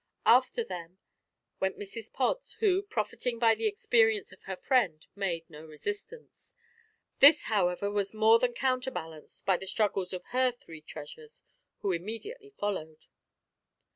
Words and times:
After 0.25 0.63
them 0.63 0.97
went 1.59 1.77
Mrs 1.77 2.11
Pods, 2.11 2.53
who, 2.53 2.81
profiting 2.81 3.37
by 3.37 3.53
the 3.53 3.67
experience 3.67 4.31
of 4.31 4.41
her 4.49 4.55
friend, 4.55 5.05
made 5.15 5.47
no 5.47 5.63
resistance. 5.67 6.55
This 7.19 7.43
however, 7.43 7.91
was 7.91 8.11
more 8.11 8.39
than 8.39 8.55
counterbalanced 8.55 9.45
by 9.45 9.57
the 9.57 9.67
struggles 9.67 10.11
of 10.11 10.23
her 10.33 10.51
three 10.51 10.81
treasures, 10.81 11.43
who 11.81 11.91
immediately 11.91 12.49
followed. 12.49 13.05